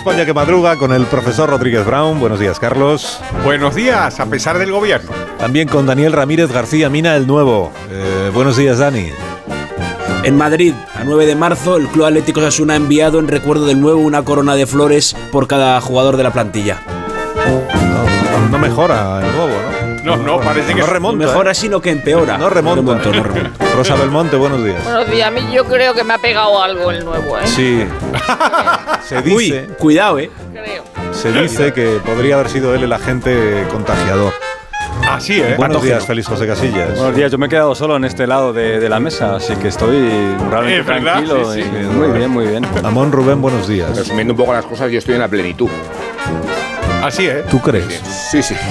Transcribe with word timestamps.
España 0.00 0.24
que 0.24 0.32
madruga 0.32 0.76
con 0.76 0.94
el 0.94 1.04
profesor 1.04 1.50
Rodríguez 1.50 1.84
Brown. 1.84 2.18
Buenos 2.18 2.40
días, 2.40 2.58
Carlos. 2.58 3.20
Buenos 3.44 3.74
días, 3.74 4.18
a 4.18 4.24
pesar 4.24 4.58
del 4.58 4.72
gobierno. 4.72 5.10
También 5.38 5.68
con 5.68 5.84
Daniel 5.84 6.14
Ramírez 6.14 6.50
García 6.50 6.88
Mina, 6.88 7.14
el 7.16 7.26
nuevo. 7.26 7.70
Eh, 7.90 8.30
buenos 8.32 8.56
días, 8.56 8.78
Dani. 8.78 9.10
En 10.22 10.38
Madrid, 10.38 10.72
a 10.98 11.04
9 11.04 11.26
de 11.26 11.36
marzo, 11.36 11.76
el 11.76 11.86
Club 11.88 12.06
Atlético 12.06 12.40
Osasuna 12.40 12.72
ha 12.72 12.76
enviado 12.76 13.18
en 13.18 13.28
recuerdo 13.28 13.66
del 13.66 13.78
nuevo 13.78 14.00
una 14.00 14.22
corona 14.22 14.54
de 14.54 14.66
flores 14.66 15.14
por 15.30 15.46
cada 15.46 15.78
jugador 15.82 16.16
de 16.16 16.22
la 16.22 16.32
plantilla. 16.32 16.80
No, 17.36 18.48
no 18.48 18.58
mejora 18.58 19.20
el 19.22 19.36
nuevo, 19.36 19.52
¿no? 19.52 19.79
No, 20.04 20.16
no, 20.16 20.40
parece 20.40 20.74
que 20.74 20.80
No 20.80 20.86
remonta. 20.86 21.26
Mejora 21.26 21.50
¿eh? 21.52 21.54
sino 21.54 21.80
que 21.80 21.90
empeora. 21.90 22.38
No 22.38 22.48
remonta. 22.50 22.82
No 22.82 22.98
remonto, 22.98 23.12
no 23.12 23.22
remonto. 23.22 23.64
Rosa 23.76 23.94
Belmonte, 23.96 24.36
buenos 24.36 24.64
días. 24.64 24.82
Buenos 24.84 25.10
días, 25.10 25.28
a 25.28 25.30
mí 25.30 25.40
yo 25.52 25.64
creo 25.66 25.94
que 25.94 26.04
me 26.04 26.14
ha 26.14 26.18
pegado 26.18 26.62
algo 26.62 26.90
el 26.90 27.04
nuevo, 27.04 27.38
¿eh? 27.38 27.46
Sí. 27.46 27.84
Se 29.08 29.18
Uy, 29.18 29.44
dice, 29.50 29.66
cuidado, 29.78 30.18
eh. 30.18 30.30
Creo. 30.52 30.84
se 31.12 31.32
dice 31.32 31.72
que 31.72 32.00
podría 32.04 32.34
haber 32.36 32.48
sido 32.48 32.74
él 32.74 32.82
el 32.84 32.92
agente 32.92 33.66
contagiador. 33.72 34.32
Así, 35.08 35.40
¿eh? 35.40 35.54
Buenos 35.56 35.76
Patógeno. 35.78 35.82
días, 35.94 36.06
Félix 36.06 36.28
José 36.28 36.46
Casillas. 36.46 36.94
Buenos 36.96 37.16
días, 37.16 37.32
yo 37.32 37.38
me 37.38 37.46
he 37.46 37.48
quedado 37.48 37.74
solo 37.74 37.96
en 37.96 38.04
este 38.04 38.26
lado 38.26 38.52
de, 38.52 38.78
de 38.78 38.88
la 38.88 39.00
mesa, 39.00 39.36
así 39.36 39.56
que 39.56 39.68
estoy 39.68 40.08
realmente 40.50 40.82
verdad, 40.82 41.14
tranquilo. 41.14 41.52
sí, 41.52 41.62
sí. 41.62 41.68
y 41.68 41.84
muy 41.86 42.08
bien, 42.16 42.30
muy 42.30 42.46
bien. 42.46 42.64
Amón 42.84 43.10
Rubén, 43.10 43.40
buenos 43.40 43.66
días. 43.66 43.96
Resumiendo 43.96 44.34
un 44.34 44.36
poco 44.36 44.52
las 44.52 44.64
cosas, 44.66 44.90
yo 44.92 44.98
estoy 44.98 45.14
en 45.14 45.20
la 45.22 45.28
plenitud. 45.28 45.68
Así, 47.02 47.26
¿eh? 47.26 47.44
¿Tú 47.50 47.60
crees? 47.60 48.00
Sí, 48.30 48.42
sí. 48.42 48.54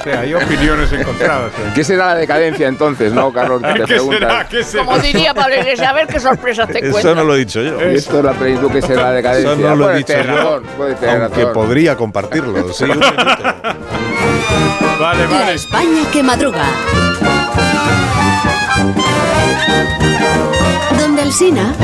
O 0.00 0.02
sea, 0.04 0.20
hay 0.20 0.34
opiniones 0.34 0.92
encontradas. 0.92 1.50
¿eh? 1.52 1.72
¿Qué 1.74 1.82
será 1.84 2.06
la 2.08 2.14
decadencia 2.16 2.68
entonces, 2.68 3.12
no, 3.12 3.32
Carlos? 3.32 3.62
Que 3.74 3.80
te 3.80 3.86
¿Qué 3.86 4.00
será? 4.00 4.46
¿Qué 4.48 4.62
será? 4.64 4.84
Como 4.84 4.98
diría 4.98 5.32
Pablo 5.34 5.56
Iglesias, 5.56 5.88
a 5.88 5.92
ver 5.92 6.06
qué 6.06 6.20
sorpresas 6.20 6.68
te 6.68 6.78
Eso 6.78 6.92
cuentas. 6.92 7.16
no 7.16 7.24
lo 7.24 7.34
he 7.34 7.38
dicho 7.38 7.62
yo. 7.62 7.90
Y 7.90 7.94
esto 7.96 8.18
es 8.18 8.24
la 8.24 8.32
plenitud, 8.32 8.70
¿qué 8.70 8.82
será 8.82 9.02
la 9.04 9.12
decadencia? 9.12 9.52
Eso 9.52 9.60
no 9.60 9.76
lo 9.76 9.90
he 9.90 9.96
dicho 9.96 10.06
tener 10.12 10.26
yo, 10.26 10.34
razón, 10.36 10.62
puedes 10.76 11.00
tener 11.00 11.22
aunque 11.22 11.46
podría 11.46 11.96
compartirlo. 11.96 12.72
Sí, 12.72 12.84
un 12.84 12.90
minuto. 12.90 13.16
Vale, 15.00 15.22
La 15.24 15.28
vale. 15.28 15.54
España 15.54 16.02
que 16.12 16.22
madruga. 16.22 16.62
Donde 20.98 21.22
el 21.22 21.32
Sina. 21.32 21.74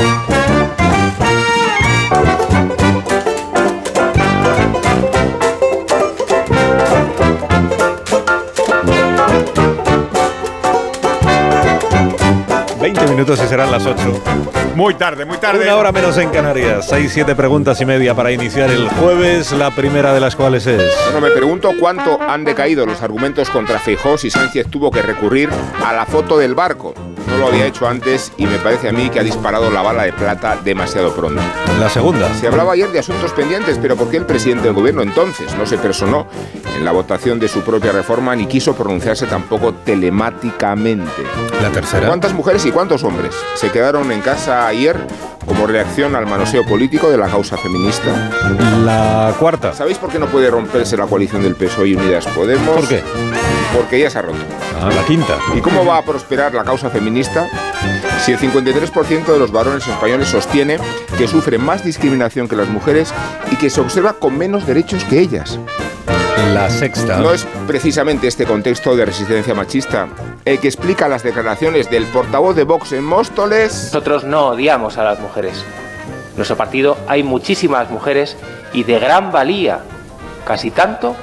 Minutos 13.21 13.45
y 13.45 13.47
serán 13.47 13.71
las 13.71 13.85
8. 13.85 14.23
Muy 14.75 14.95
tarde, 14.95 15.25
muy 15.25 15.37
tarde. 15.37 15.63
Una 15.63 15.75
hora 15.75 15.91
menos 15.91 16.17
en 16.17 16.31
Canarias. 16.31 16.87
Seis, 16.89 17.11
siete 17.13 17.35
preguntas 17.35 17.79
y 17.79 17.85
media 17.85 18.15
para 18.15 18.31
iniciar 18.31 18.71
el 18.71 18.89
jueves, 18.89 19.51
la 19.51 19.69
primera 19.69 20.11
de 20.11 20.19
las 20.19 20.35
cuales 20.35 20.65
es... 20.65 20.81
Bueno, 21.11 21.27
me 21.27 21.31
pregunto 21.31 21.71
cuánto 21.79 22.19
han 22.19 22.43
decaído 22.43 22.85
los 22.87 23.03
argumentos 23.03 23.51
contra 23.51 23.77
Feijóo 23.77 24.17
si 24.17 24.31
Sánchez 24.31 24.67
tuvo 24.71 24.89
que 24.89 25.03
recurrir 25.03 25.49
a 25.85 25.93
la 25.93 26.07
foto 26.07 26.37
del 26.39 26.55
barco. 26.55 26.95
No 27.31 27.37
lo 27.37 27.47
había 27.47 27.65
hecho 27.65 27.87
antes 27.87 28.31
y 28.37 28.45
me 28.45 28.57
parece 28.57 28.89
a 28.89 28.91
mí 28.91 29.09
que 29.09 29.19
ha 29.19 29.23
disparado 29.23 29.71
la 29.71 29.81
bala 29.81 30.03
de 30.03 30.11
plata 30.11 30.57
demasiado 30.63 31.15
pronto. 31.15 31.41
La 31.79 31.89
segunda. 31.89 32.33
Se 32.35 32.47
hablaba 32.47 32.73
ayer 32.73 32.91
de 32.91 32.99
asuntos 32.99 33.31
pendientes, 33.31 33.79
pero 33.81 33.95
¿por 33.95 34.09
qué 34.09 34.17
el 34.17 34.25
presidente 34.25 34.65
del 34.65 34.73
gobierno 34.73 35.01
entonces 35.01 35.55
no 35.57 35.65
se 35.65 35.77
personó 35.77 36.27
en 36.75 36.83
la 36.83 36.91
votación 36.91 37.39
de 37.39 37.47
su 37.47 37.61
propia 37.61 37.93
reforma 37.93 38.35
ni 38.35 38.47
quiso 38.47 38.75
pronunciarse 38.75 39.27
tampoco 39.27 39.73
telemáticamente? 39.73 41.23
La 41.61 41.69
tercera. 41.69 42.07
¿Cuántas 42.07 42.33
mujeres 42.33 42.65
y 42.65 42.71
cuántos 42.71 43.03
hombres 43.03 43.33
se 43.55 43.71
quedaron 43.71 44.11
en 44.11 44.21
casa 44.21 44.67
ayer 44.67 44.97
como 45.45 45.67
reacción 45.67 46.15
al 46.15 46.25
manoseo 46.25 46.65
político 46.65 47.09
de 47.09 47.17
la 47.17 47.27
causa 47.27 47.57
feminista? 47.57 48.29
La 48.85 49.33
cuarta. 49.39 49.73
¿Sabéis 49.73 49.97
por 49.97 50.11
qué 50.11 50.19
no 50.19 50.27
puede 50.27 50.49
romperse 50.49 50.97
la 50.97 51.07
coalición 51.07 51.43
del 51.43 51.55
PSOE 51.55 51.89
y 51.89 51.95
Unidas 51.95 52.25
Podemos? 52.27 52.75
¿Por 52.75 52.87
qué? 52.87 53.01
Porque 53.75 53.99
ya 53.99 54.09
se 54.09 54.19
ha 54.19 54.21
roto. 54.21 54.39
Ah, 54.79 54.89
la 54.93 55.03
quinta. 55.05 55.37
¿Y 55.55 55.61
cómo 55.61 55.85
va 55.85 55.97
a 55.97 56.01
prosperar 56.03 56.53
la 56.53 56.63
causa 56.63 56.89
feminista 56.89 57.47
si 58.25 58.33
el 58.33 58.39
53% 58.39 59.25
de 59.25 59.39
los 59.39 59.51
varones 59.51 59.87
españoles 59.87 60.27
sostiene 60.27 60.77
que 61.17 61.27
sufren 61.27 61.63
más 61.63 61.83
discriminación 61.83 62.47
que 62.47 62.55
las 62.55 62.67
mujeres 62.67 63.13
y 63.51 63.55
que 63.55 63.69
se 63.69 63.81
observa 63.81 64.13
con 64.13 64.37
menos 64.37 64.65
derechos 64.67 65.03
que 65.05 65.19
ellas? 65.19 65.59
La 66.53 66.69
sexta. 66.69 67.17
¿No 67.17 67.31
es 67.31 67.45
precisamente 67.67 68.27
este 68.27 68.45
contexto 68.45 68.95
de 68.95 69.05
resistencia 69.05 69.53
machista 69.53 70.07
el 70.45 70.59
que 70.59 70.67
explica 70.67 71.07
las 71.07 71.23
declaraciones 71.23 71.89
del 71.89 72.05
portavoz 72.05 72.55
de 72.55 72.63
Vox 72.63 72.91
en 72.93 73.03
Móstoles? 73.03 73.85
Nosotros 73.85 74.23
no 74.23 74.47
odiamos 74.47 74.97
a 74.97 75.03
las 75.03 75.19
mujeres. 75.19 75.63
En 76.31 76.37
nuestro 76.37 76.57
partido 76.57 76.97
hay 77.07 77.23
muchísimas 77.23 77.89
mujeres 77.89 78.37
y 78.73 78.83
de 78.83 78.99
gran 78.99 79.31
valía, 79.31 79.81
casi 80.45 80.71
tanto 80.71 81.15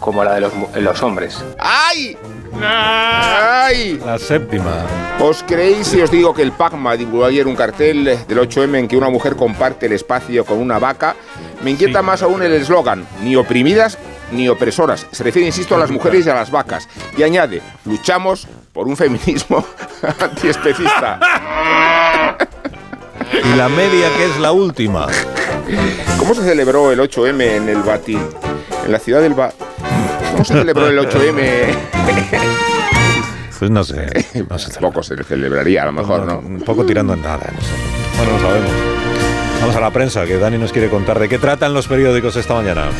como 0.00 0.24
la 0.24 0.34
de 0.34 0.40
los, 0.40 0.52
los 0.76 1.02
hombres. 1.02 1.42
¡Ay! 1.58 2.16
¡Ay! 2.62 4.00
La 4.04 4.18
séptima. 4.18 4.86
¿Os 5.20 5.42
creéis 5.42 5.88
si 5.88 6.00
os 6.00 6.10
digo 6.10 6.34
que 6.34 6.42
el 6.42 6.52
PACMA 6.52 6.96
divulgó 6.96 7.24
ayer 7.24 7.46
un 7.46 7.56
cartel 7.56 8.04
del 8.04 8.38
8M 8.38 8.78
en 8.78 8.88
que 8.88 8.96
una 8.96 9.10
mujer 9.10 9.36
comparte 9.36 9.86
el 9.86 9.92
espacio 9.92 10.44
con 10.44 10.58
una 10.58 10.78
vaca? 10.78 11.16
Me 11.62 11.70
inquieta 11.70 12.02
más 12.02 12.22
aún 12.22 12.42
el 12.42 12.52
eslogan, 12.52 13.06
ni 13.22 13.36
oprimidas 13.36 13.98
ni 14.32 14.48
opresoras. 14.48 15.06
Se 15.12 15.22
refiere, 15.24 15.46
insisto, 15.46 15.74
a 15.74 15.78
las 15.78 15.90
mujeres 15.90 16.26
y 16.26 16.30
a 16.30 16.34
las 16.34 16.50
vacas. 16.50 16.88
Y 17.16 17.22
añade, 17.22 17.62
luchamos 17.84 18.46
por 18.72 18.86
un 18.86 18.96
feminismo 18.96 19.64
antiespecista. 20.20 21.18
Y 23.32 23.56
la 23.56 23.68
media, 23.68 24.08
que 24.16 24.26
es 24.26 24.38
la 24.38 24.52
última. 24.52 25.06
¿Cómo 26.18 26.34
se 26.34 26.42
celebró 26.42 26.90
el 26.92 27.00
8M 27.00 27.42
en 27.42 27.68
el 27.68 27.82
Batín? 27.82 28.20
En 28.84 28.92
la 28.92 28.98
ciudad 28.98 29.20
del 29.20 29.34
Ba... 29.34 29.52
¿Cómo 30.32 30.44
se 30.44 30.54
celebró 30.54 30.88
el 30.88 30.98
8M? 30.98 31.74
Pues 33.64 33.70
no 33.70 33.82
sé. 33.82 34.06
No 34.50 34.58
sé. 34.58 34.78
Poco 34.78 35.02
se 35.02 35.16
celebraría, 35.24 35.84
a 35.84 35.86
lo 35.86 35.92
mejor, 35.92 36.26
¿no? 36.26 36.38
Un 36.38 36.60
poco 36.60 36.84
tirando 36.84 37.14
en 37.14 37.22
nada. 37.22 37.50
No 37.50 37.62
sé. 37.62 37.70
Bueno, 38.18 38.32
no 38.32 38.38
sabemos. 38.40 38.70
Vamos 39.60 39.76
a 39.76 39.80
la 39.80 39.90
prensa, 39.90 40.26
que 40.26 40.36
Dani 40.36 40.58
nos 40.58 40.70
quiere 40.70 40.90
contar 40.90 41.18
de 41.18 41.30
qué 41.30 41.38
tratan 41.38 41.72
los 41.72 41.88
periódicos 41.88 42.36
esta 42.36 42.52
mañana. 42.52 42.90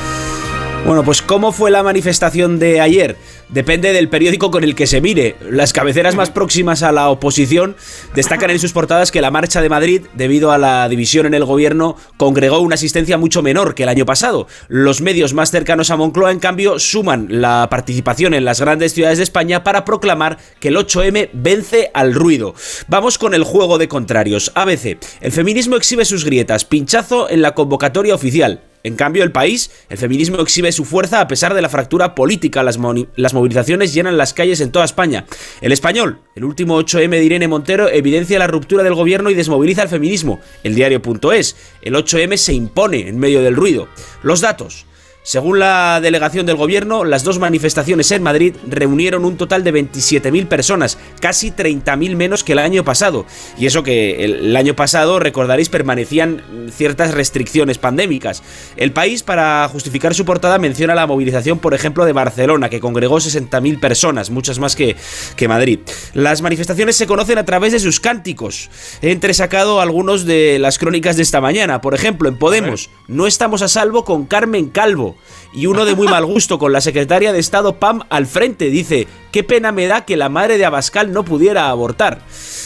Bueno, 0.87 1.03
pues 1.03 1.23
¿cómo 1.23 1.51
fue 1.51 1.71
la 1.71 1.83
manifestación 1.83 2.59
de 2.59 2.79
ayer? 2.83 3.17
Depende 3.49 3.95
del 3.95 4.11
periódico 4.11 4.51
con 4.51 4.65
el 4.65 4.75
que 4.75 4.87
se 4.87 5.01
mire. 5.01 5.35
Las 5.49 5.73
cabeceras 5.73 6.15
más 6.15 6.29
próximas 6.29 6.83
a 6.83 6.93
la 6.93 7.09
oposición 7.09 7.75
destacan 8.15 8.51
en 8.51 8.59
sus 8.59 8.75
portadas 8.75 9.11
que 9.11 9.23
la 9.23 9.31
Marcha 9.31 9.63
de 9.63 9.71
Madrid, 9.71 10.03
debido 10.13 10.53
a 10.53 10.59
la 10.59 10.87
división 10.91 11.25
en 11.25 11.33
el 11.33 11.47
gobierno, 11.47 11.97
congregó 12.19 12.61
una 12.61 12.75
asistencia 12.75 13.17
mucho 13.17 13.41
menor 13.41 13.75
que 13.75 13.85
el 13.85 13.89
año 13.89 14.05
pasado. 14.05 14.47
Los 14.69 15.01
medios 15.01 15.33
más 15.33 15.51
cercanos 15.51 15.91
a 15.91 15.97
Moncloa, 15.97 16.33
en 16.33 16.39
cambio, 16.39 16.79
suman 16.79 17.29
la 17.31 17.67
participación 17.71 18.35
en 18.35 18.45
las 18.45 18.61
grandes 18.61 18.93
ciudades 18.93 19.17
de 19.17 19.25
España 19.25 19.65
para 19.65 19.87
proclamar 19.87 20.37
que 20.61 20.69
el 20.69 20.77
8M 20.77 21.31
vence 21.33 21.91
al 21.95 22.13
ruido. 22.13 22.55
Vamos 22.89 23.17
con 23.17 23.33
el 23.33 23.45
juego 23.45 23.79
de 23.79 23.89
contrarios. 23.89 24.53
ABC. 24.55 24.99
El 25.23 25.33
feminismo 25.33 25.77
exhibe 25.77 26.05
sus 26.05 26.27
grietas. 26.27 26.67
Pinchazo 26.67 27.31
en 27.31 27.41
la 27.41 27.55
convocatoria 27.55 28.15
oficial. 28.15 28.61
En 28.85 28.97
cambio, 28.97 29.25
el 29.25 29.33
país, 29.33 29.71
el 29.89 29.97
feminismo 29.97 30.37
exhibe 30.41 30.71
su 30.71 30.85
fuerza 30.85 31.21
a 31.21 31.27
pesar 31.27 31.55
de 31.55 31.63
la 31.63 31.71
fractura 31.71 32.15
política. 32.15 32.63
Las, 32.63 32.79
las 33.17 33.33
movilizaciones 33.33 33.95
llenan 33.95 34.19
las 34.19 34.35
calles 34.35 34.61
en 34.61 34.71
toda 34.71 34.85
España. 34.85 35.25
El 35.63 35.73
español, 35.73 36.21
el 36.37 36.45
último 36.45 36.79
8M 36.79 37.09
de 37.09 37.25
Irene 37.25 37.49
Montero, 37.49 37.89
evidencia 37.89 38.39
la 38.39 38.47
ruptura 38.47 38.85
del 38.85 38.95
gobierno 38.95 39.31
y 39.31 39.35
desmoviliza 39.35 39.83
el 39.83 39.89
feminismo. 39.89 40.39
El 40.63 40.75
diario.es, 40.75 41.57
el 41.81 41.95
8M 41.95 42.37
se 42.37 42.53
impone 42.53 43.09
en 43.09 43.19
medio 43.19 43.41
del 43.41 43.57
ruido. 43.57 43.89
Los 44.23 44.43
datos. 44.43 44.85
Según 45.27 45.59
la 45.59 46.01
delegación 46.03 46.45
del 46.45 46.57
gobierno, 46.57 47.03
las 47.03 47.25
dos 47.25 47.39
manifestaciones 47.39 48.11
en 48.11 48.23
Madrid 48.23 48.57
reunieron 48.69 49.25
un 49.25 49.39
total 49.39 49.65
de 49.65 49.73
27.000 49.73 50.49
personas, 50.49 50.99
casi 51.19 51.51
30.000 51.51 52.15
menos 52.15 52.45
que 52.45 52.53
el 52.53 52.59
año 52.59 52.85
pasado. 52.85 53.25
Y 53.57 53.65
eso 53.65 53.83
que 53.83 54.23
el 54.23 54.55
año 54.55 54.77
pasado, 54.77 55.19
recordaréis, 55.21 55.71
permanecían 55.71 56.43
ciertas 56.71 57.15
restricciones 57.15 57.79
pandémicas. 57.79 58.43
El 58.77 58.93
país, 58.93 59.23
para 59.23 59.67
justificar 59.69 60.15
su 60.15 60.27
portada, 60.27 60.59
menciona 60.59 60.95
la 60.95 61.07
movilización, 61.07 61.59
por 61.59 61.73
ejemplo, 61.73 62.05
de 62.05 62.13
Barcelona, 62.13 62.69
que 62.69 62.81
congregó 62.81 63.17
60.000 63.17 63.81
personas, 63.81 64.29
muchas 64.29 64.59
más 64.59 64.77
que, 64.77 64.95
que 65.37 65.49
Madrid. 65.49 65.79
Las 66.13 66.43
manifestaciones 66.43 66.97
se 66.97 67.07
conocen 67.07 67.39
a 67.39 67.47
través 67.47 67.73
de 67.73 67.81
sus 67.81 67.99
cánticos. 67.99 68.69
He 69.01 69.11
entresacado 69.11 69.81
algunos 69.81 70.27
de 70.27 70.59
las 70.59 70.79
crónicas 70.79 71.17
de 71.17 71.23
esta 71.23 71.41
mañana. 71.41 71.81
Por 71.81 71.95
ejemplo, 71.95 72.29
en 72.29 72.39
Podemos, 72.39 72.91
no 73.09 73.27
estamos 73.27 73.63
a 73.63 73.69
salvo 73.69 74.05
con 74.05 74.27
Carmen 74.27 74.69
Calvo 74.69 75.14
y 75.53 75.67
uno 75.67 75.85
de 75.85 75.95
muy 75.95 76.09
mal 76.09 76.25
gusto 76.25 76.59
con 76.59 76.73
la 76.73 76.81
secretaria 76.81 77.33
de 77.33 77.39
Estado 77.39 77.79
Pam 77.79 78.03
al 78.11 78.27
frente. 78.27 78.71
Dice, 78.71 79.07
qué 79.33 79.45
pena 79.45 79.73
me 79.73 79.87
da 79.87 80.05
que 80.05 80.17
la 80.17 80.29
madre 80.29 80.59
de 80.59 80.65
Abascal 80.65 81.13
no 81.13 81.25
pudiera 81.25 81.69
abortar. 81.69 82.23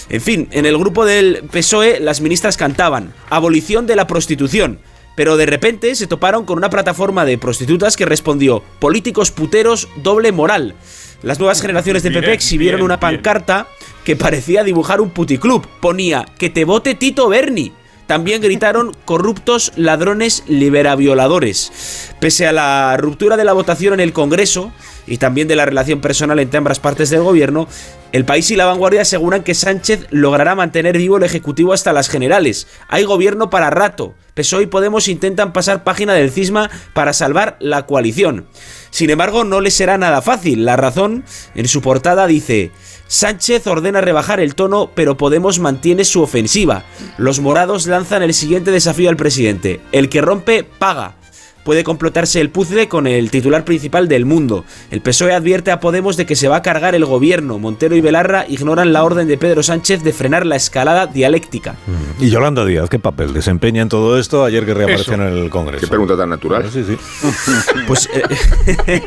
En 0.09 0.21
fin, 0.21 0.49
en 0.53 0.67
el 0.67 0.79
grupo 0.79 1.05
del 1.05 1.45
PSOE 1.51 2.01
las 2.01 2.21
ministras 2.21 2.57
cantaban, 2.57 3.13
abolición 3.31 3.87
de 3.87 3.97
la 3.97 4.07
prostitución. 4.07 4.81
Pero 5.15 5.37
de 5.37 5.47
repente 5.47 5.95
se 5.97 6.07
toparon 6.07 6.45
con 6.45 6.59
una 6.59 6.71
plataforma 6.71 7.25
de 7.25 7.39
prostitutas 7.39 7.97
que 7.97 8.07
respondió, 8.07 8.63
políticos 8.79 9.33
puteros, 9.33 9.89
doble 9.97 10.31
moral. 10.31 10.77
Las 11.23 11.41
nuevas 11.41 11.61
generaciones 11.61 12.05
de 12.05 12.13
PP 12.13 12.33
exhibieron 12.33 12.83
una 12.83 13.01
pancarta 13.01 13.67
que 14.05 14.15
parecía 14.15 14.63
dibujar 14.63 15.01
un 15.01 15.11
puticlub. 15.11 15.67
Ponía, 15.81 16.25
que 16.39 16.51
te 16.51 16.65
vote 16.65 16.95
Tito 16.95 17.29
Berni. 17.29 17.73
También 18.09 18.41
gritaron 18.41 18.97
corruptos 19.05 19.71
ladrones 19.77 20.43
liberavioladores. 20.49 22.15
Pese 22.19 22.47
a 22.47 22.53
la 22.53 22.97
ruptura 22.97 23.37
de 23.37 23.45
la 23.45 23.53
votación 23.53 23.93
en 23.93 24.01
el 24.01 24.15
Congreso 24.15 24.73
y 25.09 25.19
también 25.19 25.49
de 25.49 25.57
la 25.57 25.65
relación 25.65 26.01
personal 26.01 26.39
entre 26.39 26.59
ambas 26.59 26.81
partes 26.81 27.11
del 27.11 27.23
gobierno, 27.23 27.69
el 28.13 28.25
país 28.25 28.51
y 28.51 28.57
la 28.57 28.67
vanguardia 28.67 29.03
aseguran 29.03 29.43
que 29.43 29.55
Sánchez 29.55 30.07
logrará 30.11 30.55
mantener 30.55 30.97
vivo 30.97 31.17
el 31.17 31.23
Ejecutivo 31.23 31.73
hasta 31.73 31.93
las 31.93 32.09
generales. 32.09 32.67
Hay 32.89 33.05
gobierno 33.05 33.51
para 33.51 33.71
rato. 33.71 34.15
PSOE 34.35 34.65
y 34.65 34.67
Podemos 34.67 35.09
intentan 35.09 35.53
pasar 35.53 35.85
página 35.85 36.15
del 36.15 36.31
cisma 36.31 36.71
para 36.95 37.13
salvar 37.13 37.57
la 37.61 37.87
coalición. 37.87 38.47
Sin 38.91 39.11
embargo, 39.11 39.45
no 39.45 39.61
les 39.61 39.75
será 39.75 39.99
nada 39.99 40.23
fácil. 40.23 40.65
La 40.65 40.77
razón, 40.77 41.25
en 41.55 41.69
su 41.69 41.83
portada, 41.83 42.27
dice... 42.27 42.71
Sánchez 43.09 43.67
ordena 43.67 44.03
rebajar 44.03 44.39
el 44.39 44.55
tono, 44.55 44.91
pero 44.95 45.17
Podemos 45.17 45.61
mantiene 45.61 46.05
su 46.05 46.21
ofensiva. 46.21 46.85
Los 47.17 47.41
morados 47.41 47.87
lanzan 47.87 48.23
el 48.23 48.35
siguiente 48.35 48.71
desafío 48.71 49.09
al 49.09 49.17
presidente. 49.17 49.81
El 49.93 50.11
que 50.11 50.21
rompe, 50.21 50.63
paga. 50.63 51.17
Puede 51.65 51.85
complotarse 51.85 52.41
el 52.41 52.51
puzzle 52.51 52.89
con 52.89 53.07
el 53.07 53.31
titular 53.31 53.65
principal 53.65 54.09
del 54.09 54.25
mundo. 54.25 54.65
El 54.91 55.01
PSOE 55.03 55.35
advierte 55.35 55.71
a 55.71 55.81
Podemos 55.81 56.17
de 56.17 56.25
que 56.25 56.35
se 56.37 56.49
va 56.49 56.57
a 56.57 56.63
cargar 56.63 56.95
el 56.95 57.05
gobierno. 57.05 57.59
Montero 57.59 57.95
y 57.95 58.01
Belarra 58.01 58.47
ignoran 58.49 58.93
la 58.93 59.05
orden 59.05 59.29
de 59.29 59.37
Pedro 59.37 59.63
Sánchez 59.63 60.03
de 60.03 60.13
frenar 60.13 60.47
la 60.47 60.57
escalada 60.57 61.07
dialéctica. 61.07 61.77
Y 62.19 62.31
Yolanda 62.31 62.65
Díaz, 62.65 62.89
¿qué 62.89 62.99
papel 62.99 63.33
desempeña 63.35 63.83
en 63.83 63.89
todo 63.91 64.19
esto 64.19 64.45
ayer 64.45 64.65
que 64.65 64.73
reapareció 64.75 65.13
Eso. 65.15 65.23
en 65.23 65.29
el 65.29 65.51
Congreso? 65.51 65.81
Qué 65.83 65.89
pregunta 65.89 66.17
tan 66.17 66.31
natural. 66.31 66.71
Sí, 66.73 66.85
sí. 66.85 66.97
Pues, 67.87 68.09
eh, 68.13 68.23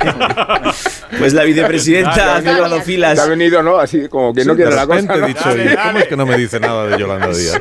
pues 1.20 1.34
la 1.34 1.44
vicepresidenta 1.44 2.36
ha 2.38 2.42
cerrado 2.42 2.82
filas. 2.82 3.16
Te 3.16 3.22
ha 3.22 3.26
venido, 3.28 3.62
¿no? 3.62 3.78
Así 3.78 4.08
como 4.10 4.34
que 4.34 4.44
no 4.46 4.54
Sí, 4.54 4.58
quiere 4.58 4.72
de 4.72 4.76
la 4.76 4.88
cosa. 4.88 5.02
¿no? 5.18 5.28
dicho, 5.28 5.40
Dale, 5.46 5.64
"¿Y 5.64 5.68
¿cómo 5.76 5.84
dale". 5.86 6.00
es 6.00 6.08
que 6.08 6.18
no 6.18 6.26
me 6.26 6.38
dice 6.38 6.60
nada 6.60 6.88
de 6.88 7.00
Yolanda 7.00 7.28
Díaz? 7.36 7.60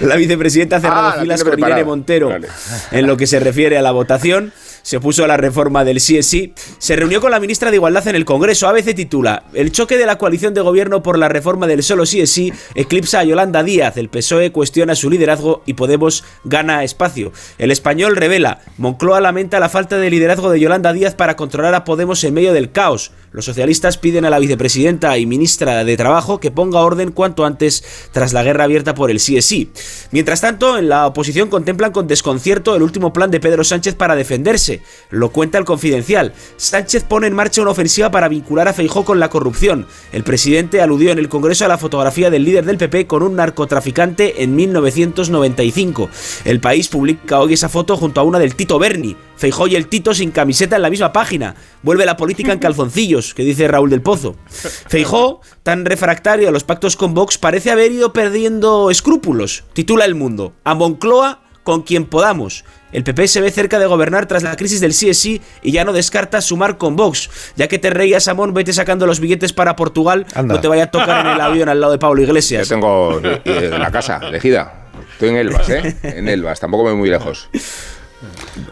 La 0.00 0.16
vicepresidenta 0.16 0.76
ha 0.76 0.80
cerrado 0.80 1.08
Ah, 1.08 1.14
la 1.16 1.22
filas 1.22 1.44
con 1.44 1.58
Irene. 1.58 1.84
Montero. 1.84 2.28
Vale. 2.28 2.48
En 2.92 3.06
lo 3.06 3.16
que 3.16 3.26
se 3.26 3.40
refiere 3.40 3.78
a 3.78 3.82
la 3.82 3.90
votación, 3.90 4.52
se 4.82 4.98
opuso 4.98 5.24
a 5.24 5.26
la 5.26 5.36
reforma 5.36 5.84
del 5.84 6.00
sí 6.00 6.16
es 6.18 6.26
sí. 6.26 6.54
Se 6.78 6.96
reunió 6.96 7.20
con 7.20 7.30
la 7.30 7.40
ministra 7.40 7.70
de 7.70 7.76
Igualdad 7.76 8.06
en 8.08 8.14
el 8.14 8.24
Congreso. 8.24 8.68
ABC 8.68 8.94
titula: 8.94 9.44
El 9.54 9.72
choque 9.72 9.98
de 9.98 10.06
la 10.06 10.18
coalición 10.18 10.54
de 10.54 10.60
gobierno 10.60 11.02
por 11.02 11.18
la 11.18 11.28
reforma 11.28 11.66
del 11.66 11.82
solo 11.82 12.06
sí 12.06 12.20
es 12.20 12.30
sí 12.30 12.52
eclipsa 12.74 13.20
a 13.20 13.24
Yolanda 13.24 13.62
Díaz. 13.62 13.96
El 13.96 14.08
PSOE 14.08 14.52
cuestiona 14.52 14.94
su 14.94 15.10
liderazgo 15.10 15.62
y 15.66 15.74
Podemos 15.74 16.24
gana 16.44 16.84
espacio. 16.84 17.32
El 17.58 17.70
español 17.70 18.16
revela: 18.16 18.60
Moncloa 18.76 19.20
lamenta 19.20 19.60
la 19.60 19.68
falta 19.68 19.98
de 19.98 20.10
liderazgo 20.10 20.50
de 20.50 20.60
Yolanda 20.60 20.92
Díaz 20.92 21.14
para 21.14 21.36
controlar 21.36 21.74
a 21.74 21.84
Podemos 21.84 22.22
en 22.24 22.34
medio 22.34 22.52
del 22.52 22.70
caos. 22.70 23.12
Los 23.30 23.44
socialistas 23.44 23.98
piden 23.98 24.24
a 24.24 24.30
la 24.30 24.38
vicepresidenta 24.38 25.16
y 25.18 25.26
ministra 25.26 25.84
de 25.84 25.96
Trabajo 25.96 26.40
que 26.40 26.50
ponga 26.50 26.80
orden 26.80 27.12
cuanto 27.12 27.44
antes 27.44 27.84
tras 28.12 28.32
la 28.32 28.42
guerra 28.42 28.64
abierta 28.64 28.94
por 28.94 29.10
el 29.10 29.20
sí. 29.20 29.70
Mientras 30.10 30.40
tanto, 30.40 30.78
en 30.78 30.88
la 30.88 31.06
oposición 31.06 31.48
contemplan 31.48 31.92
con 31.92 32.06
desconcierto 32.06 32.74
el 32.74 32.82
último 32.82 33.12
plan 33.12 33.30
de 33.30 33.40
Pedro 33.40 33.64
Sánchez 33.64 33.94
para 33.94 34.16
defenderse. 34.16 34.80
Lo 35.10 35.30
cuenta 35.30 35.58
el 35.58 35.64
confidencial. 35.64 36.32
Sánchez 36.56 37.04
pone 37.04 37.26
en 37.26 37.34
marcha 37.34 37.62
una 37.62 37.72
ofensiva 37.72 38.10
para 38.10 38.28
vincular 38.28 38.68
a 38.68 38.72
Feijó 38.72 39.04
con 39.04 39.20
la 39.20 39.30
corrupción. 39.30 39.86
El 40.12 40.24
presidente 40.24 40.80
aludió 40.80 41.12
en 41.12 41.18
el 41.18 41.28
Congreso 41.28 41.64
a 41.64 41.68
la 41.68 41.78
fotografía 41.78 42.30
del 42.30 42.44
líder 42.44 42.64
del 42.64 42.78
PP 42.78 43.06
con 43.06 43.22
un 43.22 43.36
narcotraficante 43.36 44.42
en 44.42 44.56
1995. 44.56 46.08
El 46.44 46.60
país 46.60 46.88
publica 46.88 47.40
hoy 47.40 47.54
esa 47.54 47.68
foto 47.68 47.96
junto 47.96 48.20
a 48.20 48.24
una 48.24 48.38
del 48.38 48.54
Tito 48.54 48.78
Berni. 48.78 49.16
Feijó 49.36 49.68
y 49.68 49.76
el 49.76 49.86
Tito 49.86 50.14
sin 50.14 50.32
camiseta 50.32 50.76
en 50.76 50.82
la 50.82 50.90
misma 50.90 51.12
página. 51.12 51.54
Vuelve 51.82 52.04
la 52.04 52.16
política 52.16 52.52
en 52.52 52.58
calzoncillos, 52.60 53.17
que 53.34 53.42
dice 53.42 53.68
Raúl 53.68 53.90
del 53.90 54.02
Pozo. 54.02 54.36
Feijó, 54.88 55.40
tan 55.62 55.84
refractario 55.84 56.48
a 56.48 56.52
los 56.52 56.64
pactos 56.64 56.96
con 56.96 57.14
Vox, 57.14 57.38
parece 57.38 57.70
haber 57.70 57.92
ido 57.92 58.12
perdiendo 58.12 58.90
escrúpulos. 58.90 59.64
Titula 59.72 60.04
El 60.04 60.14
Mundo. 60.14 60.52
A 60.64 60.74
Moncloa 60.74 61.42
con 61.62 61.82
quien 61.82 62.06
podamos. 62.06 62.64
El 62.92 63.04
PP 63.04 63.28
se 63.28 63.42
ve 63.42 63.50
cerca 63.50 63.78
de 63.78 63.84
gobernar 63.84 64.24
tras 64.26 64.42
la 64.42 64.56
crisis 64.56 64.80
del 64.80 64.94
sí 64.94 65.10
es 65.10 65.18
sí 65.18 65.42
y 65.62 65.72
ya 65.72 65.84
no 65.84 65.92
descarta 65.92 66.40
sumar 66.40 66.78
con 66.78 66.96
Vox. 66.96 67.28
Ya 67.56 67.68
que 67.68 67.78
te 67.78 67.90
reías, 67.90 68.26
Amón, 68.28 68.54
vete 68.54 68.72
sacando 68.72 69.06
los 69.06 69.20
billetes 69.20 69.52
para 69.52 69.76
Portugal. 69.76 70.24
Anda. 70.34 70.54
No 70.54 70.60
te 70.62 70.68
vaya 70.68 70.84
a 70.84 70.90
tocar 70.90 71.26
en 71.26 71.32
el 71.32 71.40
avión 71.40 71.68
al 71.68 71.80
lado 71.80 71.92
de 71.92 71.98
Pablo 71.98 72.22
Yo 72.22 72.28
Iglesias. 72.28 72.68
tengo 72.68 73.20
eh, 73.22 73.42
eh, 73.44 73.76
la 73.78 73.90
casa 73.90 74.20
elegida. 74.22 74.88
Estoy 75.12 75.28
en 75.28 75.36
Elvas, 75.36 75.68
¿eh? 75.68 75.96
En 76.02 76.28
Elvas, 76.28 76.58
tampoco 76.60 76.84
me 76.84 76.90
voy 76.92 76.98
muy 77.00 77.10
lejos. 77.10 77.50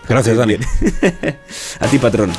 Gracias, 0.09 0.37
Dani. 0.37 0.55
A 1.81 1.87
ti, 1.89 1.99
patrón. 1.99 2.33